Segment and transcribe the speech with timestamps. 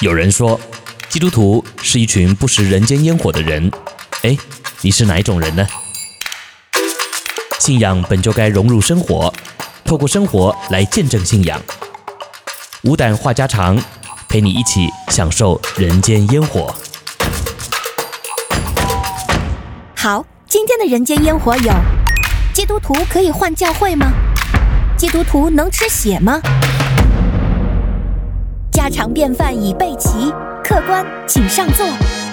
[0.00, 0.60] 有人说，
[1.08, 3.70] 基督徒是一群不食人间烟火的人。
[4.22, 4.36] 哎，
[4.80, 5.64] 你是哪一种人呢？
[7.60, 9.32] 信仰本就该融入生活，
[9.84, 11.62] 透过生活来见证信仰。
[12.82, 13.80] 无胆话家常，
[14.28, 16.74] 陪你一起享受人间烟火。
[19.96, 21.72] 好，今天的人间烟火有：
[22.52, 24.12] 基督徒可以换教会吗？
[24.98, 26.40] 基督徒能吃血吗？
[28.84, 30.30] 家常便饭已备齐，
[30.62, 32.23] 客官请上座。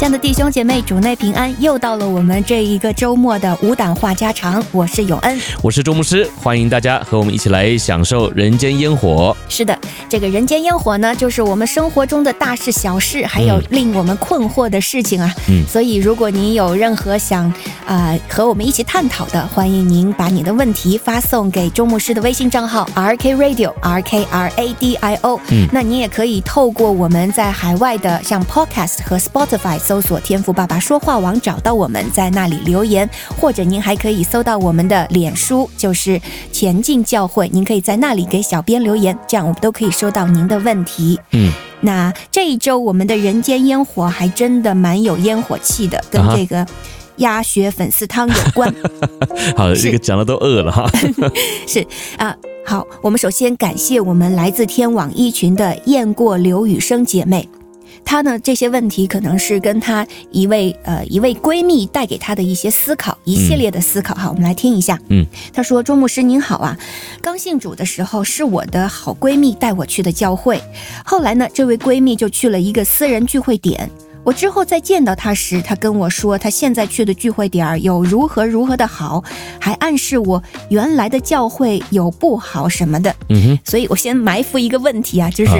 [0.00, 1.54] 亲爱的弟兄姐妹，主内平安！
[1.60, 9.36] 又到了我们这一个周末的无党话家常，我是永恩，我是周牧师，欢迎大家和我们一起来享受人间烟火。
[9.46, 15.30] 是的，这个人间烟火呢，就是我们生活中的大事小事，还有令我们困惑的事情啊。
[15.50, 17.44] 嗯，所以如果您有任何想
[17.84, 25.38] 啊、呃、和我们一起探讨的，欢迎您把你的问题发送给周牧师的微信账号 R K Radio R K R A D I O。
[25.50, 29.78] 嗯，那您也可以透过我们在海外的像 Podcast 和 Spotify。
[29.90, 33.10] 搜索“天赋爸爸说话网”，找到我们，在那里留言，
[33.40, 36.20] 或者您还可以搜到我们的脸书，就是
[36.52, 41.18] 前进教会，您可以在那里给小编留言，这样我们都可以收到您的问题。
[41.32, 46.64] 嗯，那这一周我们的人间烟火还真的蛮有烟火气的，跟这个
[47.16, 48.68] 鸭血粉丝汤有关。
[48.68, 48.86] 啊、
[49.58, 50.88] 好，这个讲的都饿了哈。
[51.66, 51.84] 是
[52.16, 52.32] 啊，
[52.64, 57.48] 好，我们首先感谢我们来自天网一群的雁过刘雨生姐妹。
[58.04, 64.14] 她呢，这些问题可能是跟她一位呃一位闺蜜带给她的一些思考，一系列的思考。
[64.14, 64.98] 哈、嗯，我们来听一下。
[65.08, 66.76] 嗯，她说：“周牧师您好啊，
[67.22, 70.60] 刚信主的时候是我的好闺蜜带我去的教会，
[71.04, 73.90] 后来呢，这位闺蜜就去了一个私人聚会点。”
[74.22, 79.24] 我之后再见到他时，他跟我说他现在去的聚会点儿有如何如何的好，
[79.58, 83.14] 还暗示我原来的教会有不好什么的。
[83.28, 85.52] 嗯哼，所以我先埋伏一个问题啊，就是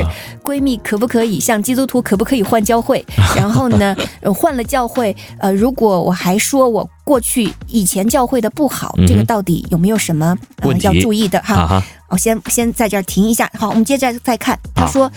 [0.44, 3.04] 闺蜜可不可以像基督徒可不可以换教会？
[3.34, 3.96] 然后呢，
[4.34, 11.82] 换了教会，呃，如果我还说我过去以前教会的不好，这个到底有没有什么呃要注意的哈？
[12.08, 13.50] 我先先在这儿停一下。
[13.58, 15.10] 好，我们接着再看，他说。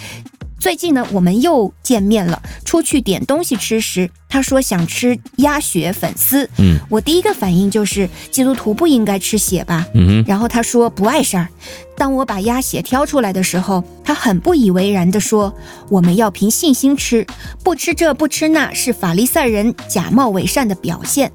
[0.64, 2.42] 最近呢，我们又见面了。
[2.64, 6.50] 出去点东西吃时，他说想吃鸭血粉丝。
[6.58, 9.86] 嗯，我第一个反应就是基督徒不应该吃血吧。
[9.94, 10.26] 嗯哼。
[10.26, 11.50] 然后他说不碍事儿。
[11.98, 15.54] 当我把鸭血挑出来的时候，他很不以为然地说
[15.92, 17.28] ：“我们要凭信心吃，
[17.62, 21.30] 不吃这不吃那，是法利赛人假冒伪善的表现。”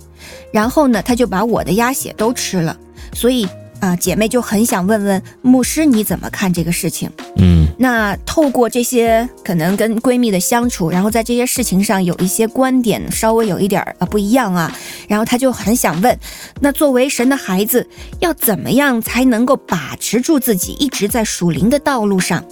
[0.51, 2.75] 然后呢，他就把我的鸭血都吃了。
[3.13, 3.47] 所以。
[3.81, 7.11] 啊，姐妹就很想问问牧师，你怎么看这个事情？
[7.37, 16.19] 嗯，那透过这些可能跟闺蜜的相处，然后在这些事情上有一些观点稍微有一点啊不一样啊，然后她就很想问，
[16.61, 22.45] 那作为神的孩子，要怎么样才能够把持住自己，一直在属灵的道路上？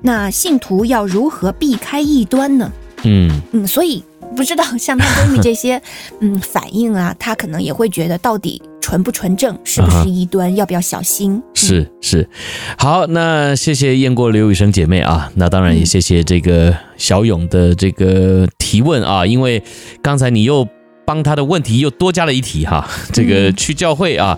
[0.00, 2.72] 那信徒要如何避开异端呢？
[3.04, 4.02] 嗯嗯，所以
[4.36, 5.80] 不知道像她闺蜜这些
[6.20, 8.60] 嗯反应啊，她可能也会觉得到底。
[8.82, 10.56] 纯不纯正，是不是异端？Uh -huh.
[10.56, 11.40] 要不要小心？
[11.54, 12.28] 是是，
[12.76, 19.62] 好，那谢谢雁过刘雨生姐妹啊，那当然也谢谢这个小勇的这个提问啊，因为
[20.02, 20.66] 刚才你又
[21.06, 24.36] 帮他的问题又多加了一题哈，这个去教会啊。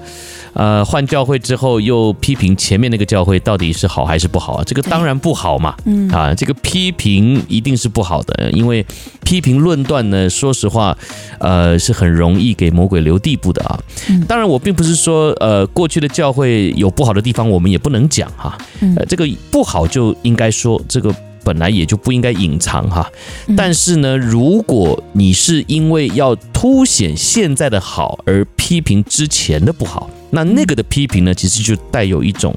[0.54, 4.64] 呃，换教会之后又批评前面那个教会到底是好还是不好啊？
[4.64, 8.84] 这个当然不好嘛，嗯啊，这个批评一定是不好的，因为
[9.24, 10.96] 批评论断呢，说实话，
[11.38, 13.78] 呃，是很容易给魔鬼留地步的啊。
[14.26, 18.56] 当然，我并不是说呃过去的教会有不好的地方，我们也不能讲哈，
[18.96, 21.14] 呃，这个不好就应该说这个。
[21.44, 23.06] 本来也就不应该隐藏哈，
[23.54, 32.54] 但是呢，如果你是因为要凸显现在的好而批评之前的不好，那那个的批评呢，其实就带有一种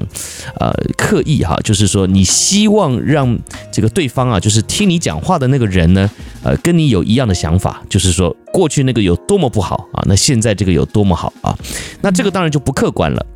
[0.58, 3.38] 呃刻意哈，就是说你希望让
[3.72, 6.10] 这个对方啊，就是听你讲话的那个人呢，
[6.42, 11.56] 呃，跟你有一样的想法，就是说过去那个有多么不好啊，那现在这个有多么好啊，
[12.02, 13.26] 那这个当然就不客观了。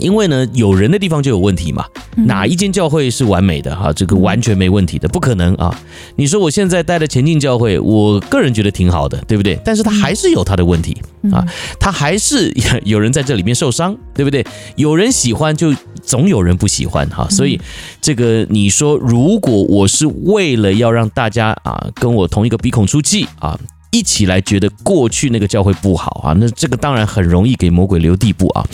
[0.00, 1.84] 因为呢，有人的地方就有问题嘛。
[2.26, 3.92] 哪一间教会是完美的哈？
[3.92, 5.78] 这个完全没问题的，不可能啊！
[6.16, 9.58] 你说我现在待的前进教会，我个人觉得挺好的，对不对？
[9.64, 10.96] 但是他还是有他的问题
[11.30, 11.46] 啊，
[11.78, 12.52] 他还是
[12.84, 14.44] 有人在这里面受伤，对不对？
[14.74, 15.72] 有人喜欢，就
[16.02, 17.28] 总有人不喜欢哈。
[17.30, 17.60] 所以
[18.00, 23.58] 这个你说，如果我是为了要让大家啊跟我同一个鼻孔出气啊。
[23.90, 28.64] 一起来觉得过去那个教会不好啊，那这个当然很容易给魔鬼留地步啊。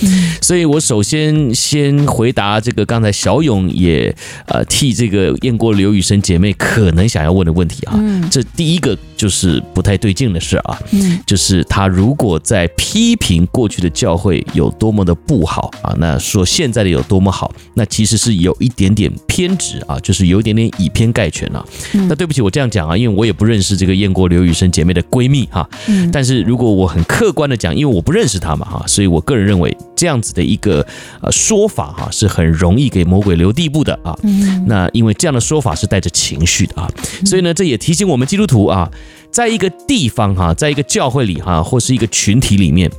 [0.43, 4.15] 所以我首先先回答这个刚才小勇也
[4.47, 7.95] 呃替这个燕国刘雨生姐妹可能想要问的问题啊。
[8.29, 10.77] 这第一个就是不太对劲的事啊，
[11.25, 21.65] 就是他如果在批评过去的教会有多么的不好啊，那说现在的有多么好，那其实是有一点点偏执啊，就是有一点点以偏概全啊。
[22.09, 25.04] 那对不起，我这样讲啊，因为我也不认识这个燕国刘雨生姐妹的。
[25.11, 30.87] 闺蜜哈，嗯但是如果我很客观的讲，因为我不认识她嘛哈，所以我个人认为这样子的一个
[31.21, 34.17] 呃说法哈，是很容易给魔鬼留地步的啊。
[34.23, 36.89] 嗯那因为这样的说法是带着情绪的啊，
[37.25, 38.91] 所以呢，这也提醒我们基督徒啊，
[39.31, 42.91] 在一个地方哈，在一个教会里哈，或是一个群体里面，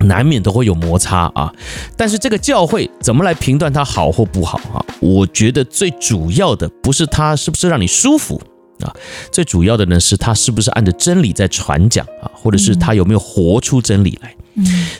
[0.00, 1.52] 难免都会有摩擦啊。
[1.96, 4.84] 但是这个教会怎么来评断它好或不好啊？
[5.00, 8.40] 我觉得最主要的不是它是不是让你舒服。
[8.82, 8.94] 啊，
[9.32, 14.34] 最主要的呢是他是不是按着真理在传讲啊，或者是他有没有活出真理来？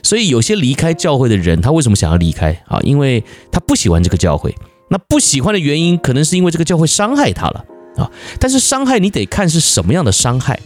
[0.03, 2.79] 所以有些离开教会的人，他为什么想要离开啊？
[2.83, 4.55] 因为他不喜欢这个教会。
[4.91, 7.65] 那不喜欢的原因，可能是因为这个教会伤害他了
[7.97, 8.11] 啊。
[8.39, 10.59] 但是伤害你得看是什么样的伤害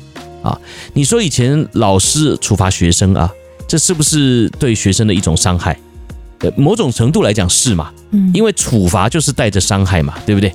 [0.42, 0.56] 啊。
[0.92, 3.32] 你说以前老师处罚学生啊，
[3.66, 5.76] 这是不是对学生的一种伤害？
[6.56, 7.92] 某种程度来讲是嘛，
[8.32, 10.54] 因为处罚就是带着伤害嘛，对不对？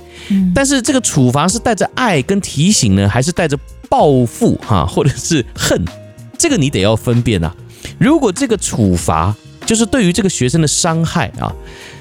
[0.54, 3.58] 但是这个处罚是带着爱跟提醒呢，还是带着
[3.88, 5.82] 报复哈， 或者是恨？
[6.36, 7.54] 这个你得要分辨啊。
[7.98, 11.52] 如果这个处罚就是对于这个学生的伤害啊，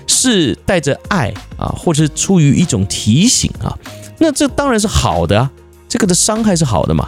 [0.08, 3.78] 是带着爱啊，或者是出于一种提醒啊，
[4.20, 5.52] 那这当然是好的啊，
[5.88, 7.08] 这个的伤害是好的嘛。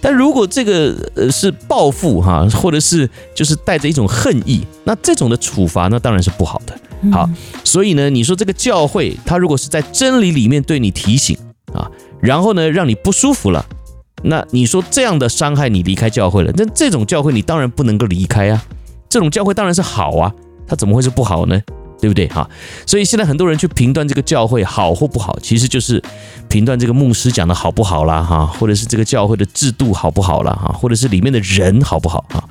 [0.00, 6.78] 但如果这个呃是报复哈，或者是就是带着一种恨意，那这种的处罚那当然是不好的。
[7.10, 7.28] 好，
[7.64, 11.36] 所以呢，你说这个教会他如果是在真理里面对你提醒
[11.72, 13.64] 啊，然后呢让你不舒服了，
[14.22, 18.62] 那你说这样的伤害你离开教会了，那这种教会你当然不能够离开啊，
[19.08, 20.30] 这种教会当然是好啊，
[20.66, 21.58] 它怎么会是不好呢？
[22.00, 22.48] 对不对哈？
[22.86, 26.02] 所以现在很多人去评断这个教会好或不好，其实就是
[26.48, 32.42] 评断这个牧师讲的好不好啦哈，或者是这个教会的制度好不好啦哈，或者是里面的人好不好哈。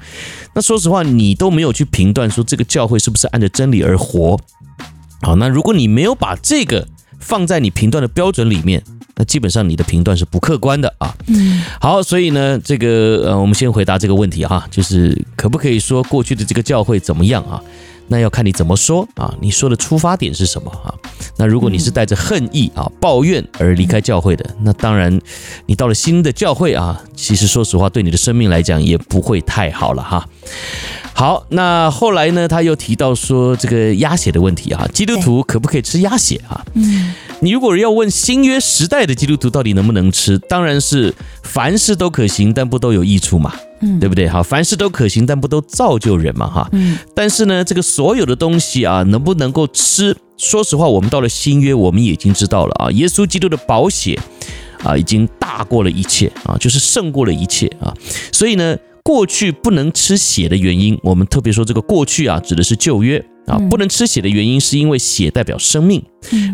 [0.54, 4.40] 那说实话，你都没有去评断说这个教会是不是按着真理而活。
[5.22, 6.88] 好，那如果你没有把这个
[7.19, 8.84] 放在你评断的标准里面，
[9.16, 11.13] 那基本上你的评断是不客观的啊。
[11.28, 11.62] 嗯。
[11.81, 17.62] 好，所以呢，这个呃，我们先回答这个问题哈，就是可不可以说过去的这个教会怎么样啊？
[18.09, 19.33] 那要看你怎么说啊？
[19.39, 20.94] 你说的出发点是什么啊？
[21.38, 25.21] 那如果你是带着恨意啊、抱怨而离开教会的，那当然，
[25.67, 30.27] 你到了新的教会啊，其实说实话，对你的生命来讲也不会太好了哈。
[31.13, 36.65] 好，那后来呢，他又提到说这个鸭血的问题啊，基督徒可不可以吃鸭血啊？
[36.73, 41.13] 嗯，你如果要问新约时代的基督徒到底能不能吃，当然是
[41.44, 43.53] 凡事都可行，但不都有益处嘛。
[43.81, 44.28] 嗯，对不对？
[44.28, 46.70] 哈，凡事都可行，但不都造就人嘛，哈。
[46.72, 46.98] 嗯。
[47.14, 50.16] 但是呢，这个所有的东西啊，能不能够吃？
[50.38, 54.18] 说实话，我们到了新约，我们已经知道了啊，耶稣基督的宝血
[54.84, 57.94] 啊，已经大过了一切啊，就是胜过了一切啊。
[58.31, 66.02] 所以呢，过去不能吃血的原因，我们特别说这个过去啊，指的是旧约啊，不能吃血的原因，是因为血代表生命，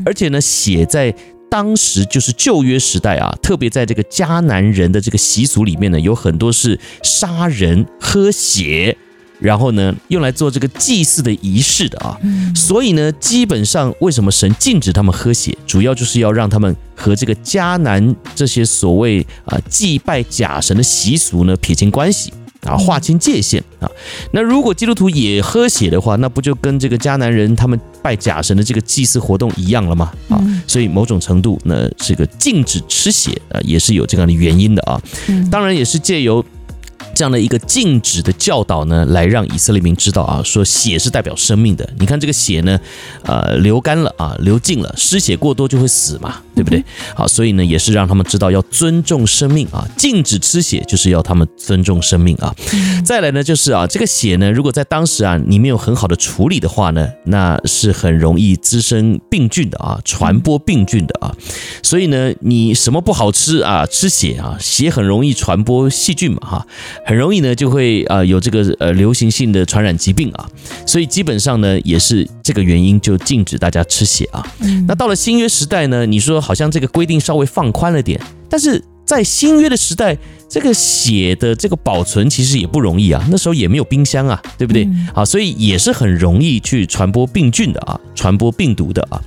[0.05, 1.15] 而且呢，血在。
[1.55, 8.97] 当时就是旧约时代啊，特别在这个迦南人的这个习俗里面呢，有很多是杀人喝血，
[9.39, 12.19] 然后呢用来做这个祭祀的仪式的啊。
[12.53, 22.33] 所以呢，基本上为什么神禁止他们喝血，主要就是要让他们和这个迦南这些所谓啊祭拜假神的习俗呢撇清关系。
[22.65, 23.89] 啊，划清界限啊！
[24.31, 30.11] 那如果基督徒也喝血的话，那不就跟这个迦南人他们拜假神的这个祭祀活动一样了吗？
[30.29, 35.01] 啊，所以某种程度呢，这个禁止吃血啊，也是有这样的原因的啊。
[35.51, 36.43] 当然也是借由。
[37.15, 41.89] 这样的一个禁止的教导呢，来让以色列民知道啊，说血是代表生命的。
[41.97, 42.77] 你看这个血呢，
[43.23, 46.83] 呃，流干了啊，流尽了，失血过多就会死嘛，对不对？
[47.15, 52.53] 好，所以呢，也是让他们知道要尊重生命啊，禁止吃血就是要他们尊重生命啊。
[53.05, 61.33] 再来呢，就是啊，这个血呢，如果在当时啊，你没有很好的处理的话呢，那是很容易滋生病菌的啊，传播病菌的啊。
[61.81, 63.85] 所以呢，你什么不好吃啊？
[63.85, 66.67] 吃血啊，血很容易传播细菌嘛，哈。
[67.05, 70.49] 很容易呢，就会啊有这个呃流行性的传染疾病啊，
[70.87, 74.43] 所以基本上呢也是这个原因就禁止大家吃血啊。
[74.87, 78.19] 那到了新约时代呢，你说好像这个规定稍微放宽了点，
[78.49, 80.17] 但是在新约的时代，
[80.49, 84.87] 这个血的这个保存其实也不容易啊，那时候也没有冰箱啊，对不对？
[85.13, 89.21] 啊，所以也是很容易去传播病菌的啊，传播病毒的啊。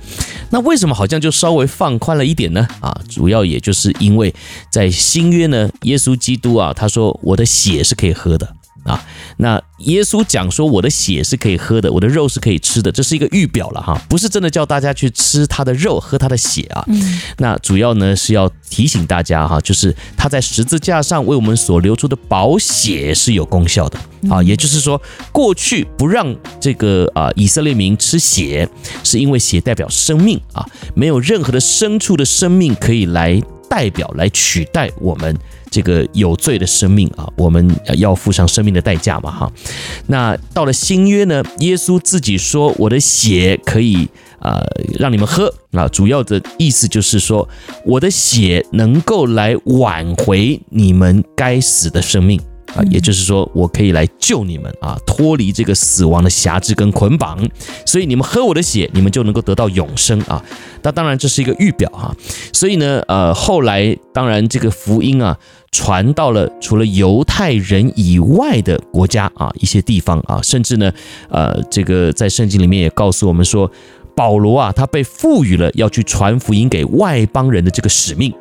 [0.51, 2.67] 那为什么好像就稍微放宽了一点呢？
[2.81, 4.33] 啊，主要也就是因为
[4.71, 8.55] 在新约呢，耶稣基督啊，他说我的血是可以喝的。
[8.83, 9.03] 啊，
[9.37, 16.83] 那耶稣讲说我的血是可以喝的，我的肉是可以吃的，这是一个预表了哈，不是真的叫大家去吃他的肉，喝他的血啊。
[16.87, 17.21] 嗯。
[17.37, 28.67] 那主要呢是要提醒大家哈，就是他在十字架上为我们所流出的宝血是有功效的啊，也就是说，过去不让这个啊以色列民吃血，
[29.03, 35.37] 是因为血代表生命啊，没有任何的牲畜的生命可以来代表来取代我们。
[35.69, 39.51] 这个有罪的生命啊，我们要付上生命的代价嘛，哈。
[40.07, 44.07] 那到了新约呢，耶稣自己说：“我的血可以
[44.39, 47.47] 啊、呃、让你们喝啊。”主要的意思就是说，
[47.85, 52.39] 我的血能够来挽回你们该死的生命。
[52.75, 57.39] 啊，也就是说，我可以来救你们啊，脱离这个死亡的辖制跟捆绑，
[57.85, 60.43] 所以你们喝我的血，你们就能够得到永生啊。
[60.81, 62.15] 那当然这是一个预表哈。
[62.53, 65.37] 所以呢，呃，后来当然这个福音啊，
[65.71, 70.91] 传到了除了犹太人以外的国家啊，一些地方啊，甚至呢，
[71.29, 73.69] 呃，这个在圣经里面也告诉我们说，
[74.15, 78.33] 保罗啊，他被赋予了要去传福音给外邦人的这个使命。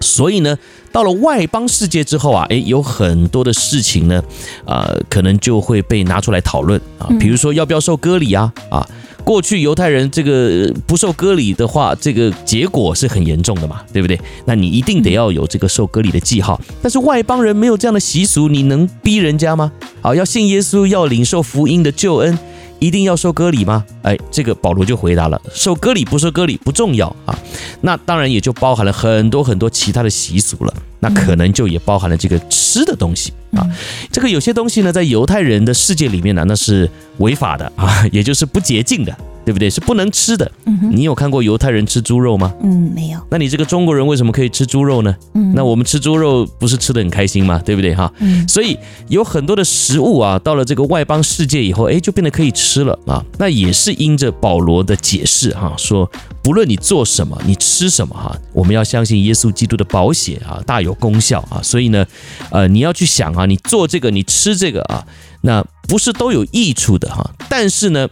[0.00, 0.56] 所以呢，
[0.92, 4.22] 到了外邦世界之后啊，诶，有很多的事情呢，
[4.66, 8.86] 呃，可能就会被拿出来讨论啊，比如说要不要受割礼啊，啊，
[9.24, 14.20] 过去犹太人这个不受割礼的话，这个结果是很严重的嘛，对不对？
[14.44, 19.72] 那你一定得要有这个受割礼的记号，但是外邦人没有这样的习俗，你能逼人家吗？
[20.02, 22.38] 好，要信耶稣，要领受福音的救恩。
[22.78, 23.84] 一定要受割礼吗？
[24.02, 27.38] 哎，这个保罗就回答了：受割礼不受割礼不重要啊。
[27.80, 30.74] 那当然也就包含了很多很多其他的习俗了。
[30.98, 33.66] 那可能就也包含了这个吃的东西啊。
[34.10, 39.16] 这个有些东西呢，在犹太人的世界里面呢，那是违法的啊， 也就是不洁净的。
[39.46, 39.70] 对不对？
[39.70, 40.50] 是不能吃的。
[40.64, 42.52] 嗯哼，你有看过犹太人吃猪肉吗？
[42.64, 43.20] 嗯，没有。
[43.30, 45.16] 那你这个中国人为什么可以吃猪肉呢？
[45.34, 47.62] 嗯，那我们吃猪肉不是吃的很开心吗？
[47.64, 48.12] 对不对哈？
[48.18, 48.76] 嗯，所以
[49.06, 53.24] 有很多的食物啊，到了这个外邦世界以后，哎，就变得可以吃了啊。
[53.38, 56.10] 那也是因着保罗的解释哈，说
[56.42, 61.62] 不论你做什么，你吃什么哈，我们要相信耶稣基督的宝血啊，大有功效啊。
[61.62, 62.04] 所以呢，
[62.50, 65.06] 呃，你要去想啊，你做这个，你吃这个啊，
[65.42, 67.30] 那不是都有益处的哈。
[67.48, 68.08] 但是呢。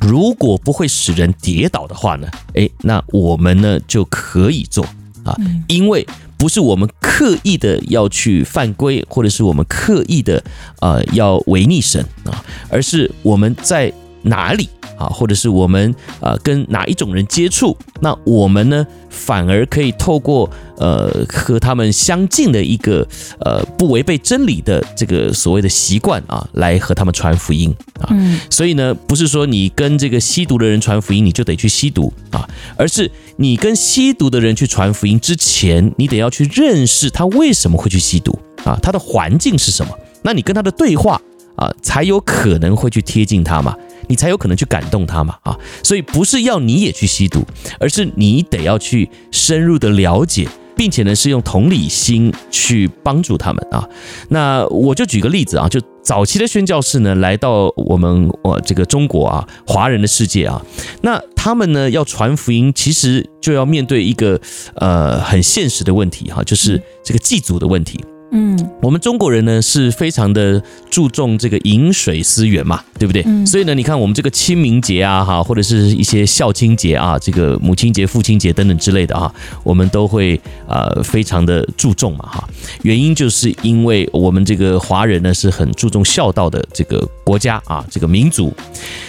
[0.00, 2.26] 如果不会使人跌倒的话呢？
[2.54, 4.84] 诶，那我们呢就可以做
[5.24, 5.36] 啊，
[5.68, 6.06] 因为
[6.36, 10.42] 不是我们刻意的要去犯规，或者是我们刻意的
[10.80, 13.92] 呃要违逆神啊，而是我们在
[14.24, 14.68] 哪里。
[14.96, 23.04] 啊，或者是我们呃跟哪一种人接触，那我们呢反而可以透过呃和他们相近的一个
[23.40, 28.06] 呃不违背真理的这个所谓的习惯啊，来和他们传福音啊。
[28.10, 41.20] 嗯，所以呢，不是说你跟这个吸毒的人传福音，你就得去吸毒啊，而是你跟吸毒的人去传福音之前，你得要去认识他为什么会去吸毒啊，他的环境是什么，那你跟他的对话
[41.56, 43.74] 啊，才有可能会去贴近他嘛。
[44.08, 47.44] 你才有可能去感动他嘛啊，所以不是要你也去吸毒，
[47.78, 53.88] 而是你得要去深入的了解，并且呢是用同理心去帮助他们啊。
[54.28, 60.62] 那我就举个例子啊，就早期的宣教士呢来到我们我这个中国啊，华人的世界啊，
[61.02, 64.40] 那他们呢要传福音，其实就要面对一个
[64.76, 68.04] 呃很现实的问题哈，就是这个祭祖的问题。
[68.36, 70.60] 嗯，我们中国人呢是非常的
[70.90, 73.22] 注重这个饮水思源嘛，对不对？
[73.26, 82.48] 嗯，所以呢，你看我们这个清明节啊，哈，或者是一些孝亲节啊，这个母亲节、父亲节等等之类的啊，我们都会呃非常的注重嘛，哈。
[82.82, 88.52] 原因就是因为我们这个华人呢是很注重孝道的这个国家啊，这个民族，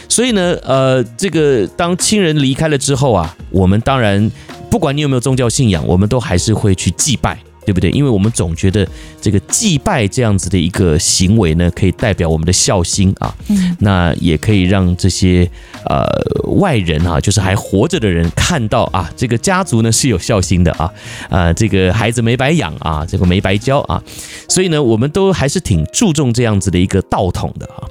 [0.07, 4.31] 所以呢，呃，这个当亲人离开了之后啊，我们当然
[4.69, 7.39] 不管你有没有宗教信仰，我们都还是会去祭拜。
[7.65, 7.89] 对不对？
[7.91, 8.87] 因为我们总觉得
[9.19, 13.33] 这个祭拜这样子的一个行为呢，可以代表我们的孝心啊。
[13.47, 13.75] 嗯。
[13.79, 15.49] 那也可以让这些
[15.85, 16.05] 呃
[16.53, 20.91] 外人啊，就是还活着的人看到啊，这个家族呢是有孝心的啊。
[21.29, 24.01] 啊，这个孩子没白养啊，这个没白教啊。
[24.47, 27.83] 所以呢，我们都还是挺注重这样子的一个道统的啊。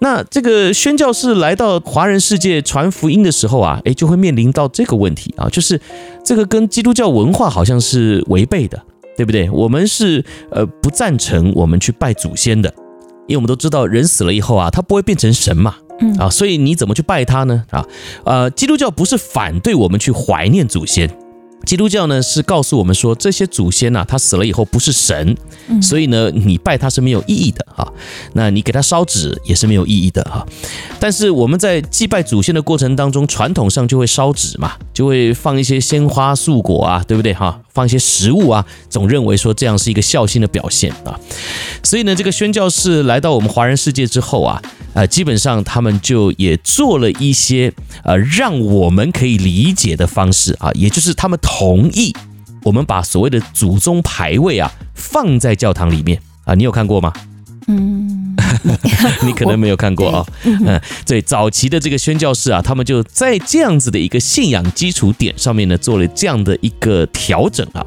[0.00, 5.80] 那这个宣教士来到华人世界传福音的时候啊，诶，就会面临到这个问题啊，就是
[6.24, 8.82] 这个跟基督教文化好像是违背的。
[9.16, 9.48] 对不对？
[9.50, 12.68] 我们是呃不赞成我们去拜祖先的，
[13.26, 17.64] 因为我们都知道人死了以后啊，他不会变成神嘛，嗯啊，所以你怎么去拜他呢？
[17.70, 17.84] 啊，
[18.24, 21.10] 呃，基督教不是反对我们去怀念祖先
[21.64, 25.34] 基督教呢是告诉我们说，这些祖先呐、啊，他死了以后不是神，
[25.80, 27.88] 所以呢，你拜他是没有意义的啊。
[28.34, 30.46] 那你给他烧纸也是没有意义的哈。
[31.00, 37.58] 但是我们在祭拜祖先的过程当中，传统上就会烧纸嘛，就会放一些鲜花素果啊，对不对哈？
[37.74, 41.20] 放一些食物啊，总认为说这样是一个孝心的表现啊。
[41.82, 44.62] 所以呢，这个宣教士来到我们华人世界之后啊，
[44.94, 47.72] 呃，基本上他们就也做了一些
[48.04, 52.14] 呃让我们可以理解的方式啊，也就是他们同意
[52.62, 57.12] 我们把所谓的祖宗牌位啊放在教堂里面啊，你有看过吗？
[57.66, 58.36] 嗯，
[59.24, 60.26] 你可能没有看过啊。
[60.44, 67.84] 嗯，对，早期的这个宣教士啊，他们就在这样子的一个信仰基础点上面呢，做了这样的一个调整啊。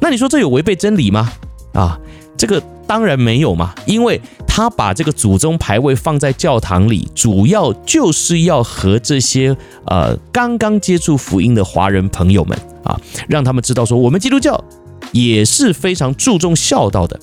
[0.00, 1.32] 那你说这有违背真理吗？
[1.72, 1.98] 啊？
[2.38, 9.56] 这个当然没有嘛，因为他把这个祖宗牌位放在教堂里，主要就是要和这些
[9.86, 14.62] 呃刚刚接触福音的华人朋友们啊，让他们知道说，我们基督教
[15.12, 17.18] 也是非常注重孝道的，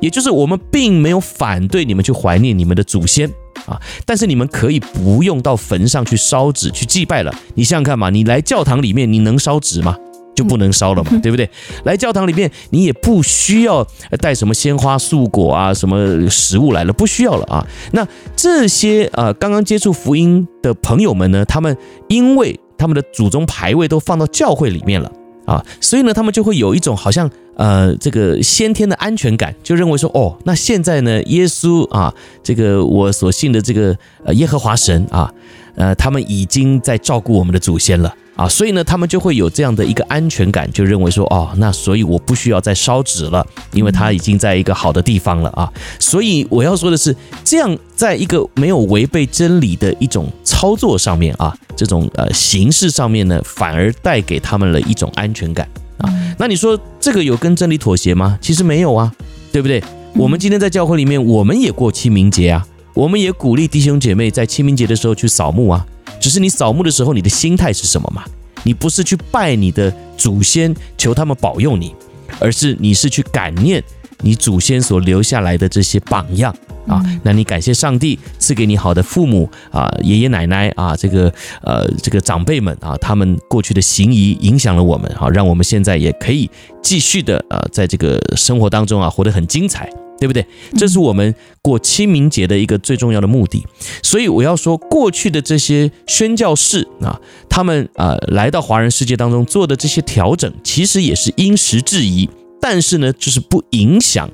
[0.00, 3.28] 也就是我们并没有反对你们去怀念你们的祖先
[3.66, 7.34] 啊，但是你们可以不用到坟上去烧纸去祭拜了。
[7.54, 9.96] 你想想看嘛，你来教堂里面，你能烧纸吗？
[10.34, 11.48] 就不能烧了嘛， 对不对？
[11.84, 13.86] 来教堂里面，你也不需要
[14.20, 17.66] 带什么鲜花素果啊，什么食物来了，不需要了啊。
[17.92, 21.74] 那这些呃刚刚接触福音的朋友们呢，他们
[22.08, 25.10] 因为他们的祖宗牌位都放到教会里面了
[25.46, 32.12] 啊，所以呢，他们就会有一种好像呃这个先天的安全感，就认为说哦，那现在呢，耶稣啊，
[32.42, 35.32] 这个我所信的这个呃耶和华神啊，
[35.76, 38.14] 呃，他们已经在照顾我们的祖先了。
[38.36, 45.72] 啊，所以呢，他们就会有这样的一个安全感，就认为说，哦，那所以我不需要再烧纸了，因为他已经在一个好的地方了啊。
[45.98, 55.66] 所以我要说的是，这样在一个没有违背真理的一种操作上面啊，这种呃形式上面呢，反而带给他们了一种安全感
[55.96, 56.12] 啊。
[56.38, 58.38] 那你说这个有跟真理妥协吗？
[58.42, 59.10] 其实没有啊，
[59.50, 59.82] 对不对？
[60.14, 65.86] 我们今天在教会里面，我们也过清明节啊，我们也鼓励弟兄姐妹在清明节的时候去扫墓啊。
[66.20, 68.24] 只是你扫墓的时候，你的心态是什么嘛？
[68.64, 71.94] 你不是去拜你的祖先，求他们保佑你，
[72.40, 73.82] 而是你是去感念
[74.22, 76.52] 你祖先所留下来的这些榜样
[76.88, 77.00] 啊。
[77.22, 81.32] 那你感谢上帝赐给你好的父母啊，爷爷奶奶啊，这个
[81.62, 86.50] 呃这个长辈们啊，他们过去的行仪影响了我们啊，让我们现在也可以
[86.82, 89.88] 继续的呃在这个生活当中啊活得很精彩。
[90.18, 90.44] 对不对？
[90.76, 93.64] 这是我们过清明节的一个最重要的目的。
[94.02, 102.28] 所以我要说，过去的这些宣教士啊，他们啊来到华人世界当中做的这些调整，其实也是因时制宜，
[102.60, 104.30] 但是呢，就是不影响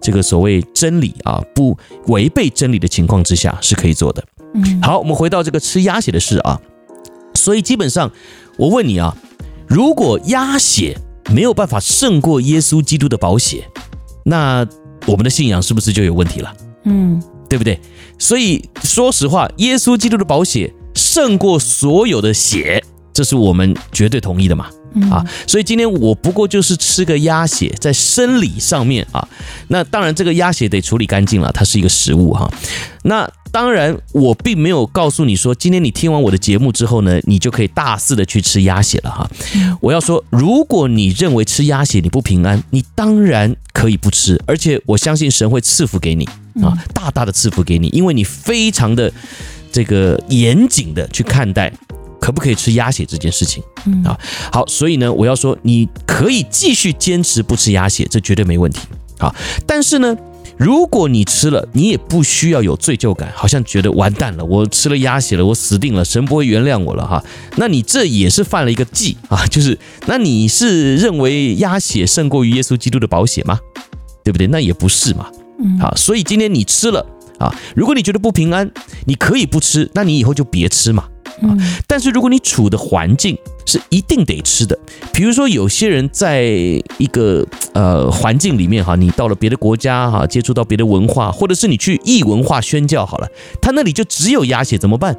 [0.00, 4.24] 这个所谓真理啊，不违背真理的情况之下是可以做的。
[4.80, 6.60] 好，我们回到这个吃鸭血的事啊。
[7.34, 8.10] 所以基本上，
[8.56, 9.14] 我问你啊，
[9.68, 10.96] 如果鸭血
[11.30, 13.68] 没有办法胜过耶稣基督的宝血，
[14.24, 14.66] 那
[15.06, 16.52] 我们的信仰是不是就有问题了？
[16.84, 17.80] 嗯，对不对？
[18.18, 24.66] 所以说实话，耶稣基督的宝血胜过所有的血，这是我们绝对同意的嘛。
[25.10, 29.28] 啊，所以今天我不过就是吃个鸭血，在生理上面啊，
[29.68, 32.50] 那当然这个鸭血得处理干净了，它是一个食物哈。
[33.02, 39.26] 那当然我并没有告诉你说，今天你听完我的节目之后呢，你就可以大肆的去吃鸭血了哈。
[39.80, 46.26] 我要说，如果你认为吃鸭血你不平安，你当然可以不吃，而且我相信神会赐福给你
[46.62, 49.10] 啊，大大的赐福给你，因为你非常的
[49.72, 51.72] 这个严谨的去看待。
[52.20, 53.62] 可不可以吃鸭血这件事情
[54.04, 54.18] 啊？
[54.52, 58.80] 好，所以呢，我要说，你可以继续坚持不吃鸭血，这绝对没问题。
[59.18, 59.34] 啊，
[59.66, 60.14] 但是呢，
[60.58, 67.22] 如果你吃了，你也不需要有罪疚感，好像觉得完蛋了，我吃了鸭血了，我死定了，神不会原谅我了哈。
[67.56, 73.58] 那你这也是犯了一个忌啊， 就是那你是认为鸭血胜过于耶稣基督的宝血吗？
[74.24, 74.46] 对不对？
[74.46, 75.26] 那也不是嘛。
[75.80, 77.06] 好，所以今天你吃了
[77.38, 78.70] 啊，如果你觉得不平安，
[79.06, 81.04] 你可以不吃，那你以后就别吃嘛。
[81.42, 84.78] 啊，但是如果你处的环境是一定得吃的，
[85.12, 86.42] 比如说有些人在
[86.98, 93.28] 一个呃环境里面哈，你到了别的国家哈，接触到别的文化，或者是你去异文化宣教好了，
[93.60, 95.16] 他那里就只有鸭血怎么办？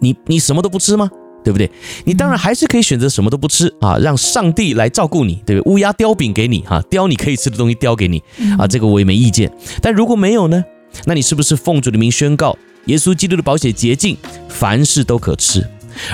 [0.00, 1.10] 你你什么都不吃吗？
[1.44, 1.70] 对不对？
[2.04, 5.72] 你当然还是可以选择什么都不吃啊，让上帝来照顾你，对不对？
[5.72, 8.22] 乌鸦叼饼给你哈，叼你可以吃的东西叼给你
[8.58, 9.50] 啊，这个我也没意见。
[9.80, 10.62] 但如果没有呢？
[11.04, 12.56] 那你是不是奉主的名宣告？
[12.88, 14.16] 耶稣基督的宝血洁净，
[14.48, 15.66] 凡事都可吃，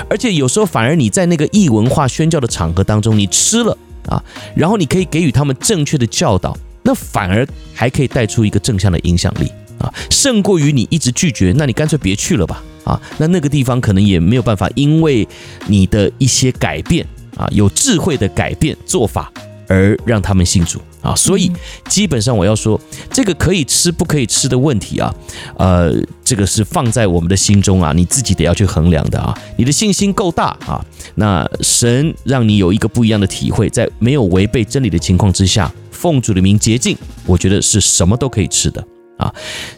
[0.09, 4.23] 而且有时候反而你在那个异文化宣教的场合当中，你吃了啊，
[4.55, 15.27] 然后你可以给予他们正确的教导，那反而还可以带出一个正向的影响力啊，胜过于你一直拒绝，那你干脆别去了吧啊，那那个地方可能也没有办法，因为
[15.67, 17.05] 你的一些改变
[17.37, 19.31] 啊有智慧的改变做法，
[19.67, 21.15] 而让他们信主啊。
[21.15, 21.51] 所以
[21.87, 22.79] 基本上我要说，
[23.11, 25.13] 这个可以吃不可以吃的问题啊，
[25.57, 29.37] 呃，这个是放在我们的心中啊，你自己得要去衡量的啊。
[29.57, 30.83] 你的信心够大啊，
[31.15, 38.85] 那神让你有一个不一样的体会，在没有违背真理的情况之下，奉主的名洁净，我觉得是什么都可以吃的。
[39.17, 39.33] 啊，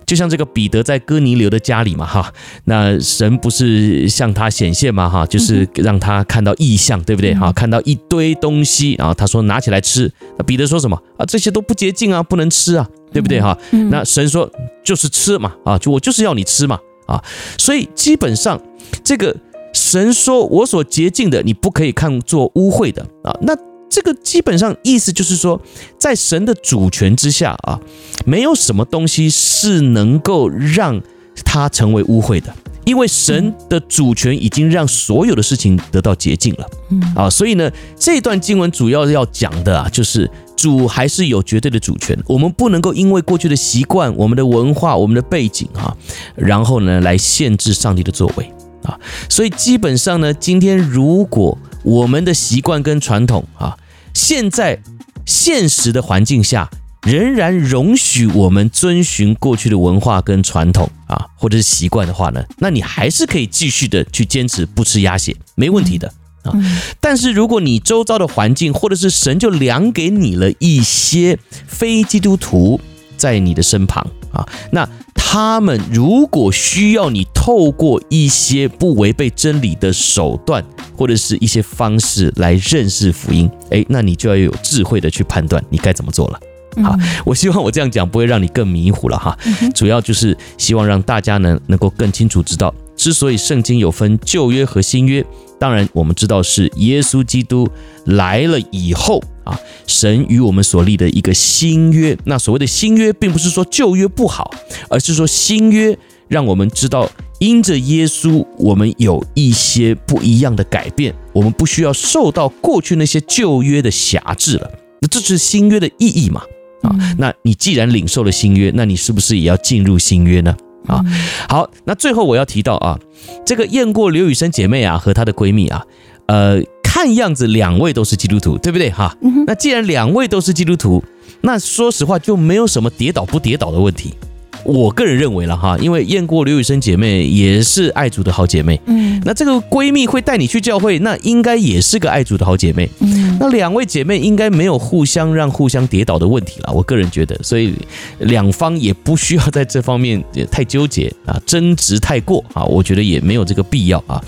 [0.06, 2.34] 就像这个彼得在哥尼流的家里嘛，哈，
[2.66, 7.34] 那神不是向他显现嘛，哈，就是让他看到异象，对不对？
[7.36, 10.12] 哈，看到一堆东西，然后他说拿起来吃。
[10.38, 11.26] 那彼得说什么啊？
[11.26, 13.40] 这些都不洁净啊，不能吃啊，对不对？
[13.40, 13.58] 哈，
[13.92, 14.50] 那神说
[14.84, 17.24] 就是吃嘛，啊，就我就是要你吃嘛，啊，
[17.58, 18.60] 所以基本上
[19.04, 19.36] 这个
[19.74, 23.56] 神说我所洁净的，你不可以看作污秽的啊，那。
[23.90, 25.62] 这个基本上意思就是说，
[25.98, 27.80] 在神的主权之下啊，
[28.26, 31.02] 没有什么东西是能够让
[31.46, 32.54] 它成为污秽的，
[32.86, 36.70] 因为神的主权已经让所有的事情得到洁净了。
[36.90, 45.96] 嗯啊，所以呢，这段经文主要要讲的啊，就是主还是有绝对的主权，我们不能够因为过去的习惯、我们的文化、我们的背景啊，
[46.36, 48.52] 然后呢来限制上帝的作为
[48.84, 49.00] 啊。
[49.30, 53.78] 所以基本上呢，今天如果我们的习惯跟传统啊，
[54.14, 54.82] 现在
[55.26, 56.70] 现实的环境下，
[57.04, 66.12] 仍然容许我们遵循过去的文化跟传统啊，或者是习惯的话呢，那你还是可以继续的去坚持不吃鸭血，没问题的
[66.44, 66.52] 啊。
[67.00, 71.38] 但是如果你周遭的环境，或者是神就量给你了一些
[71.68, 72.80] 非基督徒
[73.16, 74.88] 在你的身旁啊，那。
[75.30, 80.64] 他们如果需要你透过一些不违背真理的手段，
[80.96, 86.40] 或者是一些方式来认识福音，诶，那你就要有智慧的去判断你该怎么做了。
[86.82, 89.38] 好，我希望我这样讲不会让你更迷糊了哈。
[89.76, 95.26] 主要就是希望让大家呢能够更清楚知道，之所以圣经有分旧约和新约，
[95.60, 97.68] 当然我们知道是耶稣基督
[98.06, 99.22] 来了以后。
[99.48, 99.58] 啊，
[99.88, 104.52] 神与我们所立的一个新约，那所谓的新约，并不是说旧约不好，
[104.90, 114.70] 而是说新约让我们知道，因着耶稣，我们有一些不一样的改变，我们不需要受到过去那些旧约的辖制了。
[115.00, 116.42] 那这是新约的意义嘛？
[116.82, 120.58] 啊，那你既然领受了新约，那你是不是也要进入新约呢？
[120.88, 121.02] 啊，
[121.48, 123.00] 好，那最后我要提到啊，
[123.46, 125.86] 这个验过刘雨生姐妹啊和她的闺蜜啊，
[126.28, 126.62] 呃。
[126.98, 128.90] 看样子两位都是基督徒，对不对？
[128.90, 129.16] 哈？
[129.46, 131.04] 那既然两位都是基督徒，
[131.42, 134.16] 那说实话就没有什么跌倒不跌倒的问题。
[134.64, 147.74] 我个人认为了哈，因为验过刘雨生姐妹也是爱主的好姐妹，嗯，那这个闺蜜会带你去教会，那应该也是个爱主的好姐妹，嗯，那两位姐妹应该没有互相让互相跌倒的问题了，我个人觉得，所以
[148.20, 154.22] 两方也不需要在这方面也太纠结啊，争执太过啊，我觉得也没有这个必要啊，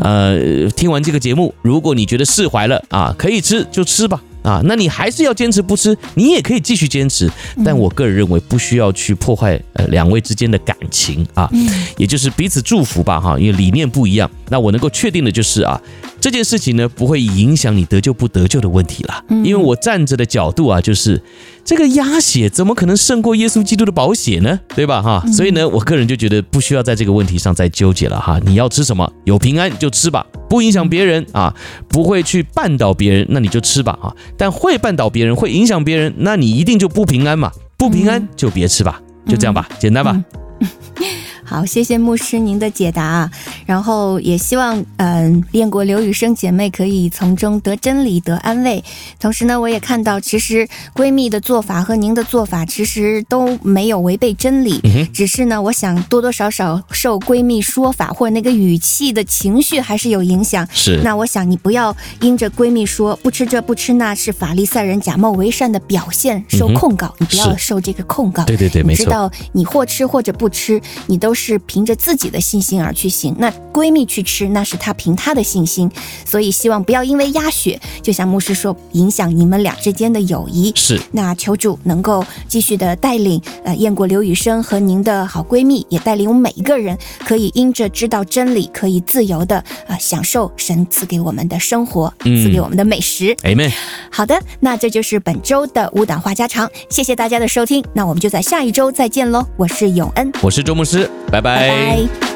[0.00, 4.22] 呃，听完这个节目，如果你觉得释怀了啊，可以吃就吃吧。
[4.42, 7.30] 啊，那你还是要坚持不吃，你也可以继续坚持，
[7.64, 11.50] 但我个人认为不需要去破坏呃两位之间的感情啊，
[11.96, 14.30] 也就是彼此祝福吧哈，因为理念不一样。
[14.48, 15.80] 那我能够确定的就是啊，
[16.20, 21.22] 这件事情呢不会影响你得救不得救的问题了，因为我站着的角度啊就是。
[21.64, 24.58] 这个鸭血怎么可能胜过耶稣基督的宝血呢？
[24.74, 25.00] 对吧？
[25.00, 28.36] 哈，所以呢，我个人就觉得不需要在这个问题上再纠结了哈。
[28.44, 31.54] 你要吃什么，有平安就吃吧，不影响别人啊，
[31.88, 34.14] 不会去绊倒别人，那你就吃吧啊。
[34.36, 40.22] 但会绊倒别人，会影响别人，那你一定就不平安嘛，不平安就别吃吧，就这样吧，简单吧。
[41.52, 43.30] 好，谢谢牧师您的解答，
[43.66, 48.82] 然后也希望嗯，练过刘雨生姐妹可以从中得真理得安慰。
[49.20, 54.80] 同时呢，我也看到其实闺蜜的做法和您的做法其实都没有违背真理，
[55.12, 60.66] 只是呢，我想多多少少受闺蜜说法或者那个语气的情绪还是有影响。
[60.72, 68.42] 是，那我想你不要因着闺蜜说不吃这不吃那是法利赛人假冒为善的表现受控告，你不要受这个控告。
[68.44, 69.02] 对对对，没错。
[69.02, 71.41] 你知道你或吃或者不吃，你都是。
[71.42, 75.90] 是凭着自己的信心而去行，那闺蜜去吃，那是她凭她的信心，
[76.24, 80.72] 所以希望不要因为鸭血，就像牧师说，影响你们俩之间的友谊。
[80.76, 93.34] 是，那求主能够继续的带领，呃，验过刘雨生和您的好闺蜜，也带领我们每一个人，可以因着知道真理，可以自由的啊、呃、享受神赐给我们的生活，赐给我们的美食。
[93.42, 93.72] Amen。
[94.12, 99.44] 好的，那这就是本周的五档话家常，谢谢大家的收听，那我们就在下一周再见喽。
[99.56, 101.10] 我是永恩，我是周牧师。
[101.32, 102.31] 拜拜。